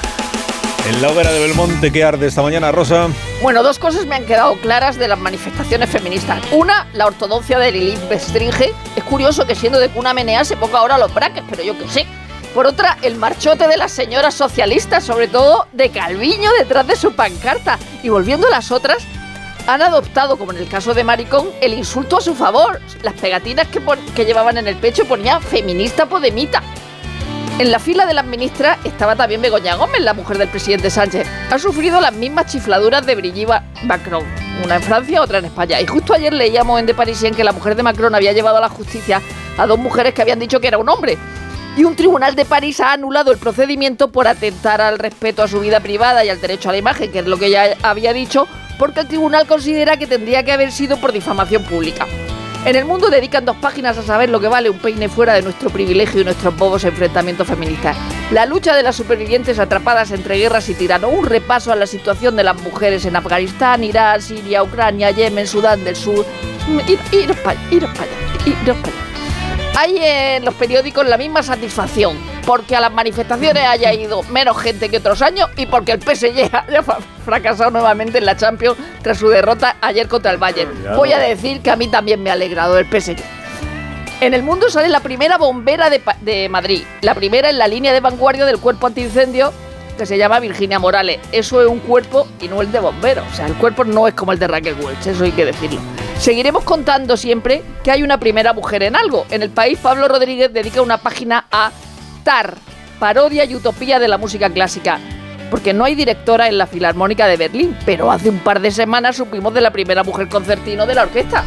En 0.88 1.02
la 1.02 1.10
hoguera 1.10 1.34
de 1.34 1.40
Belmonte, 1.42 1.92
¿qué 1.92 2.06
arde 2.06 2.28
esta 2.28 2.42
mañana, 2.42 2.72
Rosa? 2.72 3.10
Bueno, 3.42 3.62
dos 3.62 3.78
cosas 3.78 4.06
me 4.06 4.16
han 4.16 4.26
quedado 4.26 4.56
claras 4.56 4.98
de 4.98 5.10
las 5.10 5.20
manifestaciones 5.20 5.90
feministas. 5.90 6.42
Una, 6.54 6.88
la 6.94 7.08
ortodoxia 7.08 7.60
de 7.60 7.74
Lilith 7.74 8.08
Bestringe. 8.08 8.74
Es 8.96 9.04
curioso 9.04 9.46
que 9.46 9.54
siendo 9.54 9.82
de 9.82 9.90
cuna 9.90 10.14
menea 10.14 10.46
se 10.46 10.56
ponga 10.56 10.80
ahora 10.80 10.98
los 10.98 11.14
braques, 11.14 11.44
pero 11.50 11.62
yo 11.62 11.78
qué 11.78 11.90
sé. 11.90 12.08
Por 12.54 12.68
otra, 12.68 12.98
el 13.02 13.16
marchote 13.16 13.68
de 13.68 13.76
las 13.76 13.92
señoras 13.92 14.34
socialistas, 14.34 15.04
sobre 15.04 15.28
todo 15.28 15.68
de 15.74 15.90
Calviño 15.90 16.50
detrás 16.58 16.88
de 16.88 16.96
su 16.96 17.12
pancarta. 17.12 17.78
Y 18.02 18.08
volviendo 18.08 18.48
a 18.48 18.52
las 18.52 18.72
otras, 18.72 19.04
han 19.68 19.82
adoptado, 19.82 20.38
como 20.38 20.54
en 20.54 20.60
el 20.60 20.70
caso 20.70 20.94
de 20.94 21.04
Maricón, 21.04 21.50
el 21.60 21.74
insulto 21.74 22.16
a 22.16 22.22
su 22.22 22.34
favor. 22.34 22.80
Las 23.04 23.16
pegatinas 23.16 23.68
que, 23.68 23.82
que 24.16 24.24
llevaban 24.24 24.58
en 24.58 24.70
el 24.70 24.78
pecho 24.78 25.04
ponían 25.04 25.42
feminista 25.42 26.06
podemita. 26.06 26.64
En 27.60 27.72
la 27.72 27.80
fila 27.80 28.06
de 28.06 28.14
las 28.14 28.26
ministras 28.26 28.78
estaba 28.84 29.16
también 29.16 29.42
Begoña 29.42 29.74
Gómez, 29.74 30.02
la 30.02 30.14
mujer 30.14 30.38
del 30.38 30.48
presidente 30.48 30.92
Sánchez. 30.92 31.28
Ha 31.50 31.58
sufrido 31.58 32.00
las 32.00 32.14
mismas 32.14 32.46
chifladuras 32.46 33.04
de 33.04 33.16
Brigitte 33.16 33.50
Macron, 33.84 34.24
una 34.64 34.76
en 34.76 34.84
Francia, 34.84 35.24
otra 35.24 35.40
en 35.40 35.46
España. 35.46 35.82
Y 35.82 35.88
justo 35.88 36.14
ayer 36.14 36.32
leíamos 36.34 36.80
en 36.80 36.86
The 36.86 36.94
Parisien 36.94 37.34
que 37.34 37.44
la 37.44 37.54
mujer 37.54 37.76
de 37.76 37.82
Macron 37.82 38.14
había 38.14 38.32
llevado 38.32 38.58
a 38.58 38.62
la 38.62 38.70
justicia 38.70 39.24
a 39.58 39.66
dos 39.66 39.80
mujeres 39.80 40.14
que 40.14 40.22
habían 40.22 40.38
dicho 40.38 40.60
que 40.60 40.68
era 40.68 40.78
un 40.78 40.88
hombre. 40.88 41.18
Y 41.76 41.84
un 41.84 41.96
tribunal 41.96 42.36
de 42.36 42.46
París 42.46 42.80
ha 42.80 42.94
anulado 42.94 43.32
el 43.32 43.40
procedimiento 43.40 44.12
por 44.12 44.28
atentar 44.28 44.80
al 44.80 45.00
respeto 45.00 45.42
a 45.42 45.48
su 45.48 45.60
vida 45.60 45.80
privada 45.80 46.24
y 46.24 46.30
al 46.30 46.40
derecho 46.40 46.70
a 46.70 46.74
la 46.74 46.78
imagen, 46.78 47.12
que 47.12 47.20
es 47.20 47.26
lo 47.26 47.38
que 47.38 47.48
ella 47.48 47.76
había 47.82 48.14
dicho, 48.14 48.48
porque 48.78 49.00
el 49.00 49.08
tribunal 49.08 49.48
considera 49.48 49.98
que 49.98 50.06
tendría 50.06 50.44
que 50.44 50.52
haber 50.52 50.72
sido 50.72 50.98
por 50.98 51.12
difamación 51.12 51.64
pública. 51.64 52.06
En 52.66 52.76
el 52.76 52.86
mundo 52.86 53.10
dedican 53.10 53.46
dos 53.46 53.56
páginas 53.58 53.98
a 53.98 54.04
saber 54.04 54.30
lo 54.30 54.40
que 54.40 54.48
vale 54.48 54.70
un 54.70 54.80
peine 54.80 55.08
fuera 55.08 55.34
de 55.34 55.42
nuestro 55.42 55.70
privilegio 55.70 56.22
y 56.22 56.26
nuestros 56.26 56.56
bobos 56.58 56.84
enfrentamientos 56.84 57.48
feministas. 57.48 57.96
La 58.32 58.46
lucha 58.46 58.76
de 58.76 58.84
las 58.84 58.96
supervivientes 58.96 59.58
atrapadas 59.58 60.12
entre 60.12 60.38
guerras 60.38 60.68
y 60.68 60.74
tiranos. 60.74 61.12
Un 61.14 61.26
repaso 61.26 61.72
a 61.72 61.76
la 61.76 61.88
situación 61.88 62.36
de 62.36 62.44
las 62.44 62.62
mujeres 62.62 63.06
en 63.06 63.16
Afganistán, 63.16 63.84
Irán, 63.84 64.22
Siria, 64.22 64.64
Ucrania, 64.64 65.12
Yemen, 65.12 65.48
Sudán 65.48 65.84
del 65.86 65.96
Sur. 65.96 66.26
Ir, 66.88 67.00
iros 67.14 67.38
para 67.38 67.58
allá, 67.58 67.70
iros 67.72 67.92
para 67.92 68.06
allá. 68.06 69.08
Hay 69.80 69.98
en 69.98 70.44
los 70.44 70.56
periódicos 70.56 71.08
la 71.08 71.18
misma 71.18 71.44
satisfacción, 71.44 72.18
porque 72.48 72.78
a 72.78 72.80
las 72.80 72.94
manifestaciones 72.94 73.62
haya 73.66 73.94
ido 73.94 74.24
menos 74.24 74.58
gente 74.58 74.88
que 74.88 74.98
otros 74.98 75.22
años 75.22 75.50
y 75.58 75.66
porque 75.66 75.92
el 75.92 76.02
PSG 76.02 76.50
haya 76.68 76.82
fracasado 77.26 77.72
nuevamente 77.72 78.20
en 78.20 78.26
la 78.26 78.38
Champions 78.38 78.78
tras 79.02 79.18
su 79.18 79.28
derrota 79.28 79.76
ayer 79.82 80.08
contra 80.08 80.32
el 80.32 80.38
Bayern. 80.38 80.72
Voy 80.96 81.12
a 81.12 81.20
decir 81.20 81.62
que 81.62 81.70
a 81.70 81.76
mí 81.76 81.90
también 81.90 82.24
me 82.24 82.30
ha 82.30 82.34
alegrado 82.34 82.80
el 82.80 82.86
PSG. 82.86 83.18
En 84.22 84.34
el 84.34 84.44
mundo 84.44 84.70
sale 84.70 84.88
la 84.88 85.02
primera 85.02 85.38
bombera 85.38 85.90
de, 85.90 86.02
de 86.22 86.48
Madrid, 86.48 86.84
la 87.02 87.16
primera 87.16 87.50
en 87.50 87.58
la 87.58 87.68
línea 87.68 87.92
de 87.92 88.00
vanguardia 88.00 88.46
del 88.46 88.60
cuerpo 88.60 88.88
antiincendio 88.88 89.52
que 89.98 90.06
se 90.06 90.18
llama 90.18 90.40
Virginia 90.40 90.80
Morales. 90.80 91.20
Eso 91.34 91.62
es 91.62 91.68
un 91.68 91.80
cuerpo 91.80 92.30
y 92.40 92.48
no 92.48 92.62
el 92.62 92.72
de 92.72 92.80
bomberos. 92.80 93.26
O 93.30 93.36
sea, 93.36 93.48
el 93.48 93.56
cuerpo 93.56 93.84
no 93.84 94.08
es 94.08 94.14
como 94.14 94.32
el 94.32 94.40
de 94.40 94.48
Raquel 94.48 94.76
Welch, 94.80 95.06
eso 95.06 95.26
hay 95.26 95.34
que 95.34 95.44
decirlo. 95.44 95.82
Seguiremos 96.18 96.64
contando 96.64 97.18
siempre 97.18 97.62
que 97.84 97.92
hay 97.92 98.04
una 98.04 98.20
primera 98.20 98.54
mujer 98.54 98.84
en 98.84 98.96
algo. 98.96 99.26
En 99.30 99.42
el 99.42 99.50
país, 99.50 99.78
Pablo 99.80 100.08
Rodríguez 100.08 100.54
dedica 100.54 100.82
una 100.82 100.98
página 100.98 101.46
a 101.52 101.72
Star, 102.28 102.58
parodia 103.00 103.46
y 103.46 103.56
utopía 103.56 104.00
de 104.00 104.10
la 104.10 104.18
música 104.18 104.50
clásica. 104.50 105.00
Porque 105.50 105.74
no 105.74 105.86
hay 105.86 105.96
directora 105.96 106.50
en 106.50 106.58
la 106.58 106.68
Filarmónica 106.68 107.26
de 107.26 107.38
Berlín, 107.38 107.74
pero 107.86 108.12
hace 108.12 108.30
un 108.30 108.40
par 108.40 108.60
de 108.60 108.70
semanas 108.70 109.16
supimos 109.16 109.54
de 109.54 109.62
la 109.62 109.72
primera 109.72 110.04
mujer 110.04 110.28
concertino 110.28 110.86
de 110.86 110.94
la 110.94 111.04
orquesta. 111.04 111.46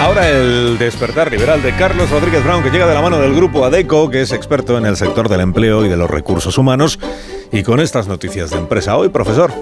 Ahora 0.00 0.30
el 0.30 0.78
despertar 0.78 1.30
liberal 1.30 1.60
de 1.60 1.76
Carlos 1.76 2.08
Rodríguez 2.08 2.42
Brown, 2.42 2.62
que 2.62 2.70
llega 2.70 2.86
de 2.86 2.94
la 2.94 3.02
mano 3.02 3.18
del 3.18 3.34
grupo 3.34 3.66
ADECO, 3.66 4.08
que 4.08 4.22
es 4.22 4.32
experto 4.32 4.78
en 4.78 4.86
el 4.86 4.96
sector 4.96 5.28
del 5.28 5.42
empleo 5.42 5.84
y 5.84 5.90
de 5.90 5.98
los 5.98 6.08
recursos 6.08 6.56
humanos, 6.56 6.98
y 7.52 7.62
con 7.62 7.80
estas 7.80 8.08
noticias 8.08 8.48
de 8.48 8.56
empresa 8.56 8.96
hoy, 8.96 9.10
profesor. 9.10 9.52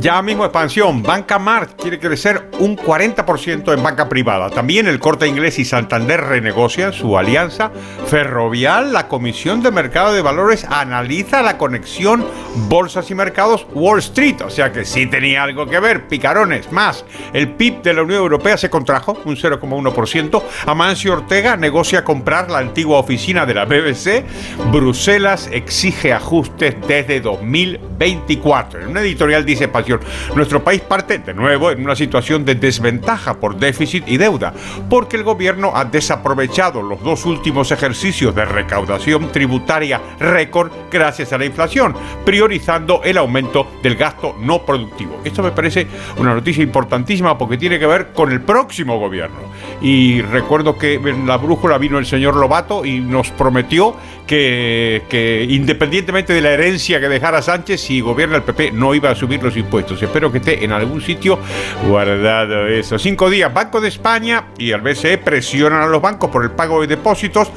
Ya 0.00 0.20
mismo 0.20 0.44
expansión. 0.44 1.02
Banca 1.02 1.38
Mart 1.38 1.80
quiere 1.80 1.98
crecer 1.98 2.47
un 2.58 2.76
40% 2.76 3.72
en 3.72 3.82
banca 3.82 4.08
privada. 4.08 4.50
También 4.50 4.86
el 4.86 4.98
Corte 4.98 5.26
Inglés 5.26 5.58
y 5.58 5.64
Santander 5.64 6.20
renegocian 6.20 6.92
su 6.92 7.16
alianza. 7.16 7.70
Ferrovial, 8.06 8.92
la 8.92 9.08
Comisión 9.08 9.62
de 9.62 9.70
Mercado 9.70 10.12
de 10.12 10.22
Valores 10.22 10.64
analiza 10.64 11.42
la 11.42 11.58
conexión 11.58 12.24
bolsas 12.68 13.10
y 13.10 13.14
mercados 13.14 13.66
Wall 13.72 14.00
Street. 14.00 14.42
O 14.44 14.50
sea 14.50 14.72
que 14.72 14.84
sí 14.84 15.06
tenía 15.06 15.42
algo 15.42 15.66
que 15.66 15.78
ver. 15.80 16.08
Picarones. 16.08 16.72
Más, 16.72 17.04
el 17.32 17.48
PIB 17.48 17.82
de 17.82 17.94
la 17.94 18.02
Unión 18.02 18.20
Europea 18.20 18.56
se 18.56 18.70
contrajo 18.70 19.18
un 19.24 19.36
0,1%. 19.36 20.42
Amancio 20.66 21.12
Ortega 21.12 21.56
negocia 21.56 22.04
comprar 22.04 22.50
la 22.50 22.58
antigua 22.58 22.98
oficina 22.98 23.46
de 23.46 23.54
la 23.54 23.64
BBC. 23.64 24.24
Bruselas 24.72 25.48
exige 25.52 26.12
ajustes 26.12 26.76
desde 26.86 27.20
2024. 27.20 28.80
En 28.80 28.88
una 28.88 29.00
editorial 29.00 29.44
dice 29.44 29.68
Pasión, 29.68 30.00
nuestro 30.34 30.62
país 30.62 30.80
parte 30.80 31.18
de 31.18 31.34
nuevo 31.34 31.70
en 31.70 31.82
una 31.82 31.96
situación 31.96 32.44
de 32.48 32.54
desventaja 32.54 33.34
por 33.40 33.56
déficit 33.56 34.08
y 34.08 34.16
deuda, 34.16 34.54
porque 34.88 35.16
el 35.16 35.22
gobierno 35.22 35.72
ha 35.74 35.84
desaprovechado 35.84 36.82
los 36.82 37.02
dos 37.02 37.26
últimos 37.26 37.70
ejercicios 37.70 38.34
de 38.34 38.44
recaudación 38.46 39.30
tributaria 39.30 40.00
récord 40.18 40.70
gracias 40.90 41.32
a 41.32 41.38
la 41.38 41.44
inflación, 41.44 41.94
priorizando 42.24 43.02
el 43.04 43.18
aumento 43.18 43.66
del 43.82 43.96
gasto 43.96 44.34
no 44.40 44.64
productivo. 44.64 45.20
Esto 45.24 45.42
me 45.42 45.50
parece 45.50 45.86
una 46.16 46.32
noticia 46.32 46.62
importantísima 46.62 47.36
porque 47.36 47.58
tiene 47.58 47.78
que 47.78 47.86
ver 47.86 48.08
con 48.14 48.32
el 48.32 48.40
próximo 48.40 48.98
gobierno. 48.98 49.36
Y 49.82 50.22
recuerdo 50.22 50.78
que 50.78 50.94
en 50.94 51.26
la 51.26 51.36
brújula 51.36 51.76
vino 51.76 51.98
el 51.98 52.06
señor 52.06 52.36
Lobato 52.36 52.84
y 52.84 53.00
nos 53.00 53.30
prometió 53.30 53.94
que, 54.26 55.02
que 55.08 55.46
independientemente 55.48 56.32
de 56.32 56.40
la 56.40 56.50
herencia 56.50 57.00
que 57.00 57.08
dejara 57.08 57.42
Sánchez, 57.42 57.80
si 57.80 58.00
gobierna 58.00 58.36
el 58.36 58.42
PP 58.42 58.72
no 58.72 58.94
iba 58.94 59.10
a 59.10 59.14
subir 59.14 59.42
los 59.42 59.56
impuestos. 59.56 60.02
Espero 60.02 60.32
que 60.32 60.38
esté 60.38 60.64
en 60.64 60.72
algún 60.72 61.00
sitio 61.00 61.38
guardado 61.86 62.37
eso. 62.44 62.98
Cinco 62.98 63.30
días, 63.30 63.52
Banco 63.52 63.80
de 63.80 63.88
España 63.88 64.48
y 64.58 64.70
el 64.70 64.80
BCE 64.80 65.18
presionan 65.18 65.82
a 65.82 65.86
los 65.86 66.02
bancos 66.02 66.30
por 66.30 66.44
el 66.44 66.50
pago 66.50 66.80
de 66.80 66.86
depósitos. 66.86 67.50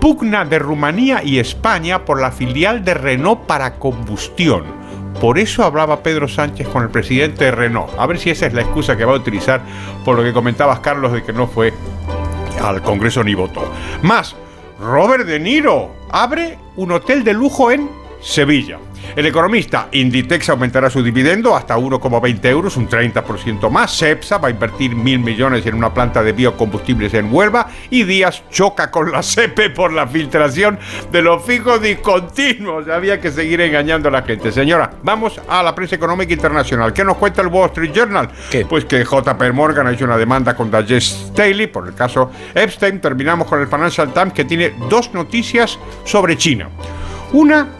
Pugna 0.00 0.44
de 0.44 0.58
Rumanía 0.58 1.22
y 1.24 1.38
España 1.38 2.04
por 2.04 2.20
la 2.20 2.30
filial 2.30 2.84
de 2.84 2.94
Renault 2.94 3.46
para 3.46 3.74
combustión. 3.74 4.64
Por 5.20 5.38
eso 5.38 5.64
hablaba 5.64 6.02
Pedro 6.02 6.28
Sánchez 6.28 6.68
con 6.68 6.84
el 6.84 6.90
presidente 6.90 7.46
de 7.46 7.50
Renault. 7.50 7.90
A 7.98 8.06
ver 8.06 8.18
si 8.18 8.30
esa 8.30 8.46
es 8.46 8.54
la 8.54 8.62
excusa 8.62 8.96
que 8.96 9.04
va 9.04 9.12
a 9.12 9.16
utilizar 9.16 9.60
por 10.04 10.16
lo 10.16 10.22
que 10.22 10.32
comentabas, 10.32 10.78
Carlos, 10.80 11.12
de 11.12 11.24
que 11.24 11.32
no 11.32 11.48
fue 11.48 11.72
al 12.62 12.82
Congreso 12.82 13.24
ni 13.24 13.34
votó. 13.34 13.68
Más, 14.02 14.36
Robert 14.80 15.26
De 15.26 15.40
Niro 15.40 15.92
abre 16.10 16.58
un 16.76 16.92
hotel 16.92 17.24
de 17.24 17.32
lujo 17.32 17.72
en 17.72 17.90
Sevilla. 18.20 18.78
El 19.16 19.26
economista 19.26 19.88
Inditex 19.92 20.48
aumentará 20.50 20.90
su 20.90 21.02
dividendo 21.02 21.56
hasta 21.56 21.76
1,20 21.76 22.44
euros, 22.46 22.76
un 22.76 22.88
30% 22.88 23.70
más. 23.70 23.96
CEPSA 23.96 24.38
va 24.38 24.48
a 24.48 24.50
invertir 24.50 24.94
mil 24.94 25.18
millones 25.18 25.66
en 25.66 25.74
una 25.74 25.92
planta 25.92 26.22
de 26.22 26.32
biocombustibles 26.32 27.14
en 27.14 27.32
Huelva. 27.32 27.68
Y 27.90 28.04
Díaz 28.04 28.42
choca 28.50 28.90
con 28.90 29.10
la 29.10 29.22
CEPE 29.22 29.70
por 29.70 29.92
la 29.92 30.06
filtración 30.06 30.78
de 31.10 31.22
los 31.22 31.42
fijos 31.44 31.80
discontinuos. 31.80 32.88
Había 32.88 33.20
que 33.20 33.30
seguir 33.30 33.60
engañando 33.60 34.08
a 34.08 34.12
la 34.12 34.22
gente. 34.22 34.52
Señora, 34.52 34.90
vamos 35.02 35.40
a 35.48 35.62
la 35.62 35.74
prensa 35.74 35.96
económica 35.96 36.32
internacional. 36.32 36.92
¿Qué 36.92 37.04
nos 37.04 37.16
cuenta 37.16 37.42
el 37.42 37.48
Wall 37.48 37.68
Street 37.68 37.92
Journal? 37.92 38.28
Pues 38.68 38.84
que 38.84 39.04
JP 39.04 39.52
Morgan 39.52 39.86
ha 39.86 39.92
hecho 39.92 40.04
una 40.04 40.16
demanda 40.16 40.54
contra 40.54 40.84
Jess 40.84 41.28
Staley 41.28 41.66
por 41.66 41.88
el 41.88 41.94
caso 41.94 42.30
Epstein. 42.54 43.00
Terminamos 43.00 43.46
con 43.46 43.60
el 43.60 43.66
Financial 43.68 44.12
Times 44.12 44.32
que 44.32 44.44
tiene 44.44 44.74
dos 44.88 45.12
noticias 45.14 45.78
sobre 46.04 46.36
China. 46.36 46.68
Una 47.32 47.77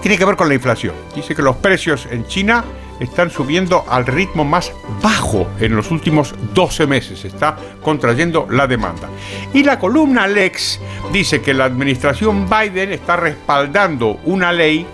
tiene 0.00 0.16
que 0.16 0.24
ver 0.24 0.36
con 0.36 0.48
la 0.48 0.54
inflación. 0.54 0.94
Dice 1.14 1.34
que 1.34 1.42
los 1.42 1.56
precios 1.56 2.06
en 2.10 2.26
China 2.26 2.64
están 3.00 3.30
subiendo 3.30 3.84
al 3.88 4.06
ritmo 4.06 4.44
más 4.44 4.72
bajo 5.02 5.48
en 5.60 5.76
los 5.76 5.90
últimos 5.90 6.34
12 6.54 6.86
meses. 6.86 7.24
Está 7.24 7.56
contrayendo 7.82 8.46
la 8.50 8.66
demanda. 8.66 9.08
Y 9.54 9.62
la 9.62 9.78
columna 9.78 10.26
Lex 10.26 10.80
dice 11.12 11.40
que 11.40 11.54
la 11.54 11.64
administración 11.64 12.48
Biden 12.48 12.92
está 12.92 13.16
respaldando 13.16 14.20
una 14.24 14.52
ley 14.52 14.86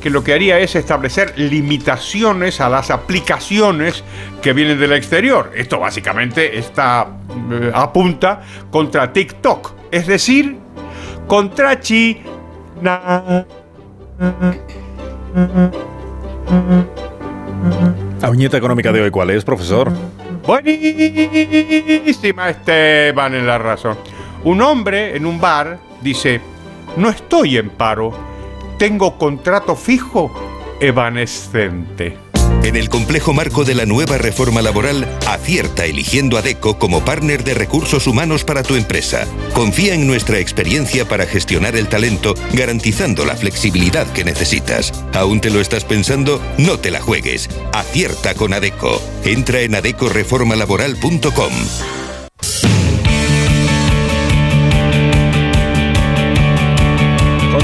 que 0.00 0.10
lo 0.10 0.24
que 0.24 0.34
haría 0.34 0.58
es 0.58 0.74
establecer 0.74 1.38
limitaciones 1.38 2.60
a 2.60 2.68
las 2.68 2.90
aplicaciones 2.90 4.02
que 4.42 4.52
vienen 4.52 4.80
del 4.80 4.92
exterior. 4.94 5.52
Esto 5.54 5.78
básicamente 5.78 6.58
está 6.58 7.06
eh, 7.52 7.70
apunta 7.72 8.42
contra 8.72 9.12
TikTok, 9.12 9.72
es 9.92 10.08
decir, 10.08 10.58
contra 11.28 11.78
China. 11.78 13.46
La 18.20 18.30
viñeta 18.30 18.56
económica 18.56 18.92
de 18.92 19.02
hoy, 19.02 19.10
¿cuál 19.10 19.30
es, 19.30 19.44
profesor? 19.44 19.90
Buenísima, 20.46 20.90
Esteban, 22.50 23.34
en 23.34 23.46
la 23.46 23.58
razón. 23.58 23.96
Un 24.44 24.62
hombre 24.62 25.16
en 25.16 25.26
un 25.26 25.40
bar 25.40 25.80
dice, 26.00 26.40
no 26.96 27.08
estoy 27.08 27.56
en 27.56 27.70
paro, 27.70 28.12
tengo 28.78 29.18
contrato 29.18 29.74
fijo 29.74 30.30
evanescente. 30.80 32.31
En 32.62 32.76
el 32.76 32.88
complejo 32.88 33.32
marco 33.32 33.64
de 33.64 33.74
la 33.74 33.86
nueva 33.86 34.18
reforma 34.18 34.62
laboral, 34.62 35.18
acierta 35.26 35.84
eligiendo 35.84 36.38
a 36.38 36.42
DECO 36.42 36.78
como 36.78 37.04
partner 37.04 37.42
de 37.42 37.54
recursos 37.54 38.06
humanos 38.06 38.44
para 38.44 38.62
tu 38.62 38.76
empresa. 38.76 39.26
Confía 39.52 39.94
en 39.94 40.06
nuestra 40.06 40.38
experiencia 40.38 41.08
para 41.08 41.26
gestionar 41.26 41.74
el 41.74 41.88
talento, 41.88 42.34
garantizando 42.52 43.24
la 43.24 43.34
flexibilidad 43.34 44.06
que 44.12 44.24
necesitas. 44.24 44.92
¿Aún 45.12 45.40
te 45.40 45.50
lo 45.50 45.60
estás 45.60 45.84
pensando? 45.84 46.40
No 46.56 46.78
te 46.78 46.92
la 46.92 47.00
juegues. 47.00 47.50
Acierta 47.72 48.34
con 48.34 48.52
ADECO. 48.52 49.02
Entra 49.24 49.62
en 49.62 49.74
adecoreformalaboral.com. 49.74 51.52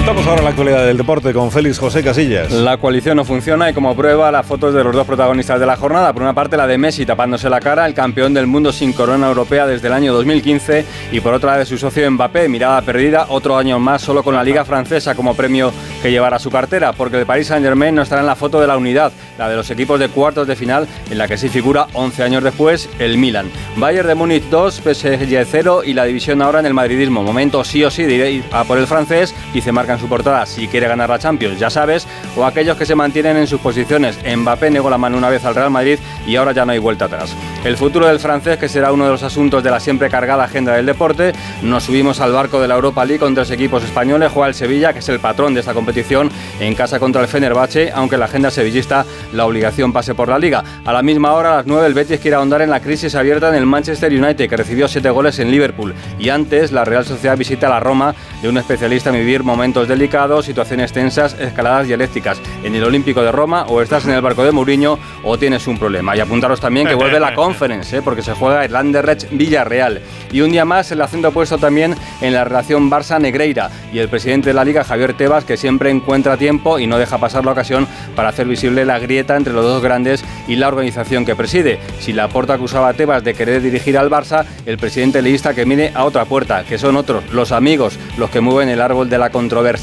Contamos 0.08 0.30
ahora 0.30 0.42
la 0.42 0.48
actualidad 0.48 0.86
del 0.86 0.96
deporte 0.96 1.34
con 1.34 1.52
Félix 1.52 1.78
José 1.78 2.02
Casillas. 2.02 2.50
La 2.50 2.78
coalición 2.78 3.18
no 3.18 3.26
funciona 3.26 3.68
y 3.68 3.74
como 3.74 3.94
prueba 3.94 4.32
las 4.32 4.46
fotos 4.46 4.72
de 4.72 4.82
los 4.82 4.94
dos 4.94 5.06
protagonistas 5.06 5.60
de 5.60 5.66
la 5.66 5.76
jornada. 5.76 6.14
Por 6.14 6.22
una 6.22 6.32
parte 6.32 6.56
la 6.56 6.66
de 6.66 6.78
Messi 6.78 7.04
tapándose 7.04 7.50
la 7.50 7.60
cara, 7.60 7.84
el 7.84 7.92
campeón 7.92 8.32
del 8.32 8.46
mundo 8.46 8.72
sin 8.72 8.94
corona 8.94 9.28
europea 9.28 9.66
desde 9.66 9.88
el 9.88 9.92
año 9.92 10.14
2015 10.14 10.86
y 11.12 11.20
por 11.20 11.34
otra 11.34 11.58
de 11.58 11.66
su 11.66 11.76
socio 11.76 12.10
Mbappé, 12.10 12.48
mirada 12.48 12.80
perdida, 12.80 13.26
otro 13.28 13.58
año 13.58 13.78
más 13.78 14.00
solo 14.00 14.22
con 14.22 14.34
la 14.34 14.42
liga 14.42 14.64
francesa 14.64 15.14
como 15.14 15.34
premio 15.34 15.74
que 16.00 16.10
llevará 16.10 16.38
su 16.38 16.50
cartera, 16.50 16.94
porque 16.94 17.18
el 17.18 17.26
Paris 17.26 17.48
Saint 17.48 17.66
Germain 17.66 17.94
no 17.94 18.00
estará 18.00 18.22
en 18.22 18.28
la 18.28 18.36
foto 18.36 18.62
de 18.62 18.66
la 18.66 18.78
unidad, 18.78 19.12
la 19.36 19.50
de 19.50 19.56
los 19.56 19.70
equipos 19.70 20.00
de 20.00 20.08
cuartos 20.08 20.46
de 20.46 20.56
final 20.56 20.88
en 21.10 21.18
la 21.18 21.28
que 21.28 21.36
sí 21.36 21.50
figura 21.50 21.86
11 21.92 22.22
años 22.22 22.42
después 22.42 22.88
el 22.98 23.18
Milan. 23.18 23.50
Bayern 23.76 24.08
de 24.08 24.14
Múnich 24.14 24.44
2, 24.44 24.74
PSG 24.76 25.46
0 25.50 25.82
y 25.84 25.92
la 25.92 26.06
división 26.06 26.40
ahora 26.40 26.60
en 26.60 26.66
el 26.66 26.72
madridismo. 26.72 27.22
Momento 27.22 27.62
sí 27.62 27.84
o 27.84 27.90
sí 27.90 28.04
de 28.04 28.30
ir 28.30 28.44
a 28.52 28.64
por 28.64 28.78
el 28.78 28.86
francés 28.86 29.34
y 29.52 29.60
se 29.60 29.70
marca 29.70 29.97
en 29.98 30.00
su 30.00 30.08
portada 30.08 30.46
si 30.46 30.68
quiere 30.68 30.88
ganar 30.88 31.10
la 31.10 31.18
Champions, 31.18 31.58
ya 31.58 31.70
sabes, 31.70 32.06
o 32.36 32.44
aquellos 32.44 32.76
que 32.76 32.86
se 32.86 32.94
mantienen 32.94 33.36
en 33.36 33.46
sus 33.46 33.60
posiciones. 33.60 34.18
Mbappé 34.24 34.70
negó 34.70 34.88
la 34.88 34.98
mano 34.98 35.18
una 35.18 35.28
vez 35.28 35.44
al 35.44 35.54
Real 35.54 35.70
Madrid 35.70 35.98
y 36.26 36.36
ahora 36.36 36.52
ya 36.52 36.64
no 36.64 36.72
hay 36.72 36.78
vuelta 36.78 37.06
atrás. 37.06 37.34
El 37.64 37.76
futuro 37.76 38.06
del 38.06 38.20
francés, 38.20 38.58
que 38.58 38.68
será 38.68 38.92
uno 38.92 39.04
de 39.04 39.10
los 39.10 39.22
asuntos 39.22 39.62
de 39.62 39.70
la 39.70 39.80
siempre 39.80 40.08
cargada 40.08 40.44
agenda 40.44 40.74
del 40.74 40.86
deporte, 40.86 41.32
nos 41.62 41.84
subimos 41.84 42.20
al 42.20 42.32
barco 42.32 42.60
de 42.60 42.68
la 42.68 42.76
Europa 42.76 43.04
League 43.04 43.20
con 43.20 43.34
tres 43.34 43.50
equipos 43.50 43.82
españoles, 43.82 44.30
juega 44.32 44.48
el 44.48 44.54
Sevilla, 44.54 44.92
que 44.92 45.00
es 45.00 45.08
el 45.08 45.18
patrón 45.18 45.54
de 45.54 45.60
esta 45.60 45.74
competición, 45.74 46.30
en 46.60 46.74
casa 46.74 47.00
contra 47.00 47.22
el 47.22 47.28
Fenerbahce, 47.28 47.90
aunque 47.92 48.16
la 48.16 48.26
agenda 48.26 48.50
sevillista 48.50 49.04
la 49.32 49.46
obligación 49.46 49.92
pase 49.92 50.14
por 50.14 50.28
la 50.28 50.38
liga. 50.38 50.62
A 50.84 50.92
la 50.92 51.02
misma 51.02 51.32
hora, 51.32 51.54
a 51.54 51.56
las 51.56 51.66
9, 51.66 51.86
el 51.86 51.94
Betis 51.94 52.20
quiere 52.20 52.36
ahondar 52.36 52.62
en 52.62 52.70
la 52.70 52.80
crisis 52.80 53.14
abierta 53.14 53.48
en 53.48 53.56
el 53.56 53.66
Manchester 53.66 54.12
United, 54.12 54.48
que 54.48 54.56
recibió 54.56 54.86
siete 54.86 55.10
goles 55.10 55.38
en 55.38 55.50
Liverpool. 55.50 55.94
Y 56.18 56.28
antes, 56.28 56.72
la 56.72 56.84
Real 56.84 57.04
Sociedad 57.04 57.36
visita 57.36 57.68
la 57.68 57.80
Roma 57.80 58.14
de 58.42 58.48
un 58.48 58.58
especialista 58.58 59.10
en 59.10 59.16
vivir 59.16 59.42
momentos 59.42 59.87
delicados, 59.88 60.44
situaciones 60.44 60.92
tensas, 60.92 61.36
escaladas 61.40 61.86
dialécticas. 61.86 62.40
En 62.62 62.74
el 62.74 62.84
Olímpico 62.84 63.22
de 63.22 63.32
Roma, 63.32 63.64
o 63.68 63.82
estás 63.82 64.04
en 64.04 64.12
el 64.12 64.20
barco 64.20 64.44
de 64.44 64.52
Mourinho 64.52 64.98
o 65.24 65.38
tienes 65.38 65.66
un 65.66 65.78
problema. 65.78 66.16
Y 66.16 66.20
apuntaros 66.20 66.60
también 66.60 66.86
que 66.86 66.94
vuelve 66.94 67.18
la 67.18 67.34
Conference, 67.38 67.96
¿eh? 67.96 68.02
porque 68.02 68.22
se 68.22 68.34
juega 68.34 68.64
el 68.64 68.74
Anderlecht 68.76 69.28
Villarreal. 69.30 70.00
Y 70.30 70.40
un 70.40 70.52
día 70.52 70.64
más 70.64 70.90
el 70.92 71.00
acento 71.00 71.32
puesto 71.32 71.58
también 71.58 71.94
en 72.20 72.34
la 72.34 72.44
relación 72.44 72.90
Barça-Negreira 72.90 73.70
y 73.92 73.98
el 73.98 74.08
presidente 74.08 74.50
de 74.50 74.54
la 74.54 74.64
liga, 74.64 74.84
Javier 74.84 75.14
Tebas, 75.14 75.44
que 75.44 75.56
siempre 75.56 75.90
encuentra 75.90 76.36
tiempo 76.36 76.78
y 76.78 76.86
no 76.86 76.98
deja 76.98 77.18
pasar 77.18 77.44
la 77.44 77.52
ocasión 77.52 77.86
para 78.14 78.28
hacer 78.28 78.46
visible 78.46 78.84
la 78.84 78.98
grieta 78.98 79.36
entre 79.36 79.52
los 79.52 79.64
dos 79.64 79.82
grandes 79.82 80.24
y 80.46 80.56
la 80.56 80.68
organización 80.68 81.24
que 81.24 81.36
preside. 81.36 81.78
Si 82.00 82.12
la 82.12 82.28
porta 82.28 82.54
acusaba 82.54 82.88
a 82.88 82.94
Tebas 82.94 83.24
de 83.24 83.34
querer 83.34 83.62
dirigir 83.62 83.96
al 83.96 84.10
Barça, 84.10 84.44
el 84.66 84.78
presidente 84.78 85.22
leísta 85.22 85.54
que 85.54 85.66
mire 85.66 85.92
a 85.94 86.04
otra 86.04 86.24
puerta, 86.24 86.64
que 86.64 86.78
son 86.78 86.96
otros, 86.96 87.24
los 87.32 87.52
amigos, 87.52 87.98
los 88.16 88.30
que 88.30 88.40
mueven 88.40 88.68
el 88.68 88.80
árbol 88.80 89.08
de 89.08 89.18
la 89.18 89.30
controversia. 89.30 89.77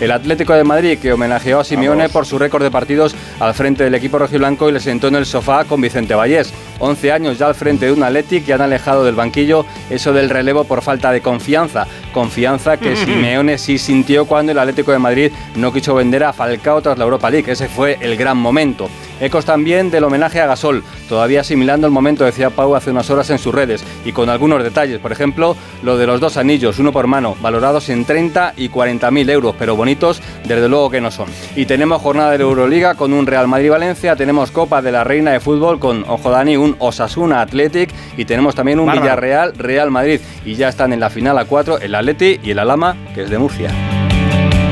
El 0.00 0.10
Atlético 0.10 0.54
de 0.54 0.64
Madrid, 0.64 0.98
que 0.98 1.12
homenajeó 1.12 1.60
a 1.60 1.64
Simeone 1.64 2.08
por 2.08 2.26
su 2.26 2.38
récord 2.38 2.62
de 2.62 2.70
partidos 2.70 3.14
al 3.40 3.54
frente 3.54 3.84
del 3.84 3.94
equipo 3.94 4.18
rojiblanco 4.18 4.68
y 4.68 4.72
le 4.72 4.80
sentó 4.80 5.08
en 5.08 5.16
el 5.16 5.26
sofá 5.26 5.64
con 5.64 5.80
Vicente 5.80 6.14
Vallés. 6.14 6.52
11 6.78 7.12
años 7.12 7.38
ya 7.38 7.46
al 7.46 7.54
frente 7.54 7.86
de 7.86 7.92
un 7.92 8.02
Athletic 8.02 8.44
que 8.44 8.52
han 8.52 8.60
alejado 8.60 9.04
del 9.04 9.14
banquillo 9.14 9.64
eso 9.90 10.12
del 10.12 10.30
relevo 10.30 10.64
por 10.64 10.82
falta 10.82 11.12
de 11.12 11.20
confianza. 11.20 11.86
Confianza 12.12 12.76
que 12.76 12.96
Simeone 13.04 13.58
sí 13.58 13.78
sintió 13.78 14.26
cuando 14.26 14.52
el 14.52 14.58
Atlético 14.58 14.92
de 14.92 14.98
Madrid 14.98 15.32
no 15.56 15.72
quiso 15.72 15.94
vender 15.94 16.24
a 16.24 16.32
Falcao 16.32 16.82
tras 16.82 16.98
la 16.98 17.04
Europa 17.04 17.30
League. 17.30 17.50
Ese 17.50 17.68
fue 17.68 17.98
el 18.00 18.16
gran 18.16 18.36
momento. 18.36 18.88
Ecos 19.20 19.44
también 19.44 19.90
del 19.90 20.04
homenaje 20.04 20.40
a 20.40 20.46
Gasol, 20.46 20.82
todavía 21.08 21.40
asimilando 21.40 21.86
el 21.86 21.92
momento, 21.92 22.24
decía 22.24 22.50
Pau 22.50 22.74
hace 22.74 22.90
unas 22.90 23.10
horas 23.10 23.30
en 23.30 23.38
sus 23.38 23.54
redes, 23.54 23.84
y 24.04 24.12
con 24.12 24.28
algunos 24.28 24.62
detalles. 24.62 24.98
Por 24.98 25.12
ejemplo, 25.12 25.56
lo 25.82 25.96
de 25.96 26.06
los 26.06 26.20
dos 26.20 26.36
anillos, 26.36 26.78
uno 26.78 26.92
por 26.92 27.06
mano, 27.06 27.36
valorados 27.40 27.88
en 27.90 28.04
30 28.04 28.54
y 28.56 28.68
40 28.68 29.10
mil 29.10 29.28
euros, 29.30 29.54
pero 29.58 29.76
bonitos, 29.76 30.22
desde 30.44 30.68
luego 30.68 30.90
que 30.90 31.00
no 31.00 31.10
son. 31.10 31.28
Y 31.56 31.66
tenemos 31.66 32.00
jornada 32.00 32.30
de 32.30 32.38
la 32.38 32.44
Euroliga 32.44 32.94
con 32.94 33.12
un 33.12 33.26
Real 33.26 33.48
Madrid-Valencia, 33.48 34.16
tenemos 34.16 34.50
Copa 34.50 34.82
de 34.82 34.92
la 34.92 35.04
Reina 35.04 35.32
de 35.32 35.40
Fútbol 35.40 35.78
con, 35.78 36.04
ojo 36.08 36.30
Dani, 36.30 36.56
un 36.56 36.76
Osasuna 36.78 37.42
Athletic, 37.42 37.90
y 38.16 38.24
tenemos 38.24 38.54
también 38.54 38.80
un. 38.80 38.94
Villarreal-Real 38.94 39.90
Madrid. 39.90 40.20
Y 40.44 40.54
ya 40.54 40.68
están 40.68 40.92
en 40.92 41.00
la 41.00 41.10
final 41.10 41.38
a 41.38 41.44
cuatro 41.44 41.78
el 41.78 41.94
Atleti 41.94 42.40
y 42.42 42.50
el 42.50 42.58
Alama, 42.58 42.96
que 43.14 43.22
es 43.22 43.30
de 43.30 43.38
Murcia. 43.38 43.93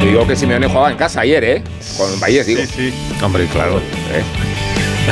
Digo 0.02 0.26
que 0.26 0.36
Simeone 0.36 0.66
jugaba 0.66 0.90
en 0.90 0.96
casa 0.96 1.20
ayer, 1.22 1.44
¿eh? 1.44 1.62
Con 1.96 2.18
Vallés, 2.20 2.46
digo. 2.46 2.60
Sí, 2.62 2.66
sí. 2.66 2.94
Hombre, 3.22 3.46
claro. 3.46 3.78
¿Eh? 3.78 4.22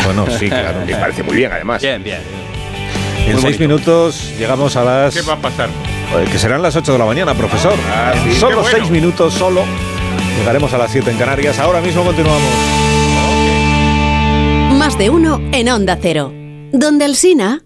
Bueno, 0.04 0.26
sí, 0.38 0.49
claro. 0.49 0.80
Me 0.87 0.94
parece 0.97 1.23
muy 1.23 1.37
bien, 1.37 1.50
además. 1.52 1.80
Bien, 1.80 2.02
bien. 2.02 2.18
En 3.26 3.32
Muy 3.35 3.42
seis 3.42 3.59
bonito. 3.59 3.61
minutos 3.62 4.32
llegamos 4.38 4.76
a 4.76 4.85
las... 4.85 5.14
¿Qué 5.14 5.23
va 5.23 5.35
a 5.35 5.38
pasar? 5.40 5.68
eh, 5.68 6.26
Que 6.30 6.38
serán 6.38 6.62
las 6.62 6.75
8 6.75 6.92
de 6.92 6.99
la 6.99 7.04
mañana, 7.04 7.35
profesor. 7.35 7.75
Ah, 7.90 8.12
sí. 8.25 8.35
Solo 8.38 8.62
bueno. 8.62 8.76
seis 8.78 8.90
minutos, 8.90 9.35
solo. 9.35 9.62
Llegaremos 10.38 10.73
a 10.73 10.78
las 10.78 10.90
7 10.90 11.11
en 11.11 11.16
Canarias. 11.18 11.59
Ahora 11.59 11.80
mismo 11.80 12.02
continuamos. 12.02 12.42
Más 14.73 14.99
de 14.99 15.11
uno 15.11 15.40
en 15.52 15.68
Onda 15.68 15.99
Cero. 16.00 16.32
Donde 16.73 17.04
Alsina. 17.04 17.62